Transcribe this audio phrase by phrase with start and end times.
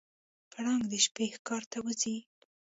[0.51, 2.17] پړانګ د شپې ښکار ته وځي.